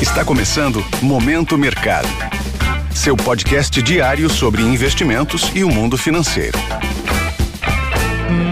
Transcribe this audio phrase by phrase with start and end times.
[0.00, 2.06] Está começando Momento Mercado.
[2.94, 6.58] Seu podcast diário sobre investimentos e o mundo financeiro.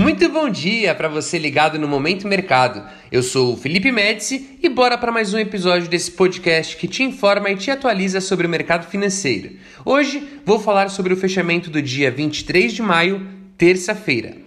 [0.00, 2.82] Muito bom dia para você ligado no Momento Mercado.
[3.12, 7.04] Eu sou o Felipe Médici e bora para mais um episódio desse podcast que te
[7.04, 9.52] informa e te atualiza sobre o mercado financeiro.
[9.84, 13.24] Hoje vou falar sobre o fechamento do dia 23 de maio,
[13.56, 14.38] terça-feira.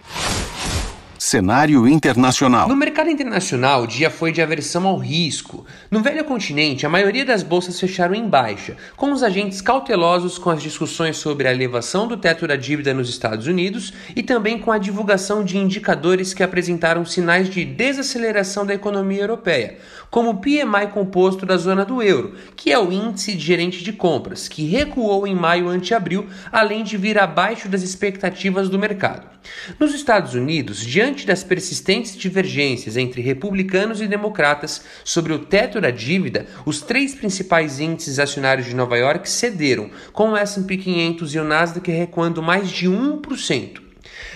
[1.24, 2.68] Cenário internacional.
[2.68, 5.64] No mercado internacional, o dia foi de aversão ao risco.
[5.88, 10.50] No velho continente, a maioria das bolsas fecharam em baixa, com os agentes cautelosos com
[10.50, 14.72] as discussões sobre a elevação do teto da dívida nos Estados Unidos e também com
[14.72, 19.78] a divulgação de indicadores que apresentaram sinais de desaceleração da economia europeia,
[20.10, 23.92] como o PMI composto da zona do euro, que é o índice de gerente de
[23.92, 29.30] compras, que recuou em maio ante abril, além de vir abaixo das expectativas do mercado.
[29.78, 35.90] Nos Estados Unidos, diante das persistentes divergências entre republicanos e democratas sobre o teto da
[35.90, 41.38] dívida, os três principais índices acionários de Nova York cederam, com o S&P 500 e
[41.38, 43.82] o Nasdaq recuando mais de 1%.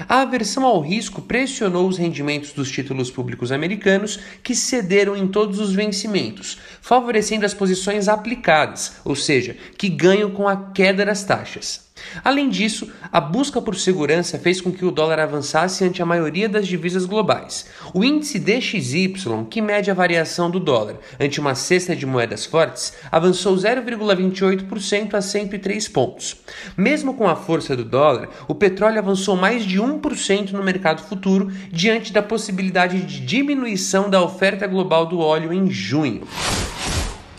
[0.09, 5.59] A aversão ao risco pressionou os rendimentos dos títulos públicos americanos, que cederam em todos
[5.59, 11.86] os vencimentos, favorecendo as posições aplicadas, ou seja, que ganham com a queda das taxas.
[12.25, 16.49] Além disso, a busca por segurança fez com que o dólar avançasse ante a maioria
[16.49, 17.67] das divisas globais.
[17.95, 19.15] O índice DXY,
[19.51, 25.21] que mede a variação do dólar ante uma cesta de moedas fortes, avançou 0,28% a
[25.21, 26.37] 103 pontos.
[26.77, 31.51] Mesmo com a força do dólar, o petróleo avançou mais de 1% no mercado futuro
[31.71, 36.27] diante da possibilidade de diminuição da oferta global do óleo em junho.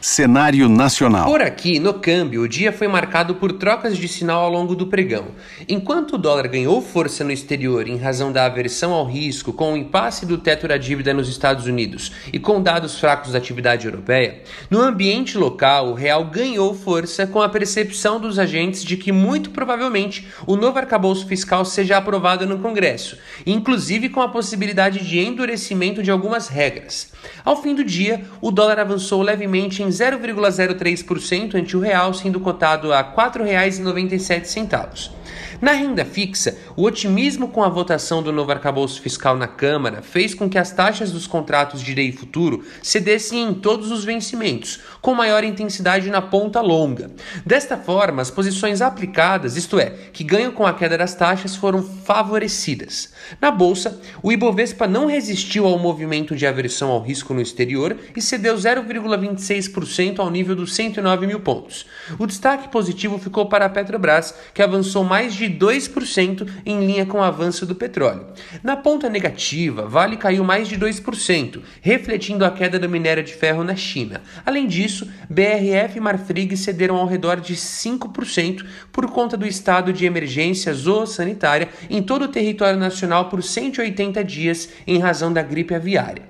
[0.09, 1.25] Cenário nacional.
[1.25, 4.87] Por aqui, no câmbio, o dia foi marcado por trocas de sinal ao longo do
[4.87, 5.25] pregão.
[5.67, 9.77] Enquanto o dólar ganhou força no exterior em razão da aversão ao risco com o
[9.77, 14.43] impasse do teto da dívida nos Estados Unidos e com dados fracos da atividade europeia,
[14.71, 19.49] no ambiente local o real ganhou força com a percepção dos agentes de que muito
[19.49, 26.01] provavelmente o novo arcabouço fiscal seja aprovado no Congresso, inclusive com a possibilidade de endurecimento
[26.01, 27.11] de algumas regras.
[27.43, 32.93] Ao fim do dia, o dólar avançou levemente em 0,03% ante o real, sendo cotado
[32.93, 35.11] a R$ 4,97.
[35.59, 40.35] Na renda fixa, o otimismo com a votação do novo arcabouço fiscal na Câmara fez
[40.35, 45.15] com que as taxas dos contratos de DI futuro cedessem em todos os vencimentos, com
[45.15, 47.09] maior intensidade na ponta longa.
[47.43, 51.81] Desta forma, as posições aplicadas, isto é, que ganham com a queda das taxas, foram
[51.81, 53.11] favorecidas.
[53.41, 58.21] Na bolsa, o Ibovespa não resistiu ao movimento de aversão ao risco no exterior e
[58.21, 61.87] cedeu 0,26% ao nível dos 109 mil pontos.
[62.19, 67.19] O destaque positivo ficou para a Petrobras, que avançou mais de 2% em linha com
[67.19, 68.27] o avanço do petróleo.
[68.63, 73.63] Na ponta negativa, Vale caiu mais de 2%, refletindo a queda do minério de ferro
[73.63, 74.21] na China.
[74.45, 80.05] Além disso, BRF e Marfrig cederam ao redor de 5% por conta do estado de
[80.05, 86.23] emergência zoossanitária em todo o território nacional por 180 dias em razão da gripe aviária.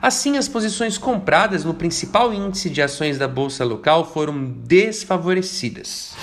[0.00, 6.14] Assim, as posições compradas no principal índice de ações da bolsa local foram desfavorecidas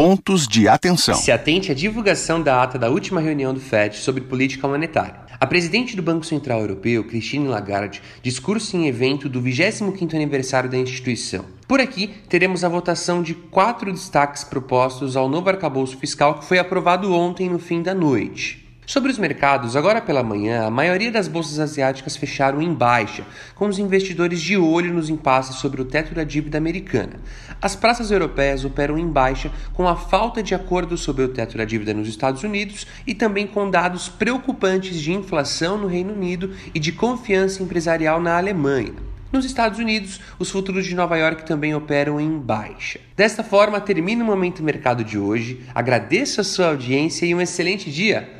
[0.00, 1.14] pontos de atenção.
[1.14, 5.26] Se atente à divulgação da ata da última reunião do FED sobre política monetária.
[5.38, 10.78] A presidente do Banco Central Europeu, Christine Lagarde, discurso em evento do 25º aniversário da
[10.78, 11.44] instituição.
[11.68, 16.58] Por aqui, teremos a votação de quatro destaques propostos ao novo arcabouço fiscal que foi
[16.58, 18.59] aprovado ontem no fim da noite.
[18.90, 23.24] Sobre os mercados, agora pela manhã, a maioria das bolsas asiáticas fecharam em baixa,
[23.54, 27.20] com os investidores de olho nos impasses sobre o teto da dívida americana.
[27.62, 31.64] As praças europeias operam em baixa com a falta de acordo sobre o teto da
[31.64, 36.80] dívida nos Estados Unidos e também com dados preocupantes de inflação no Reino Unido e
[36.80, 38.94] de confiança empresarial na Alemanha.
[39.30, 42.98] Nos Estados Unidos, os futuros de Nova York também operam em baixa.
[43.16, 45.60] Desta forma, termina o Momento Mercado de hoje.
[45.72, 48.39] Agradeço a sua audiência e um excelente dia.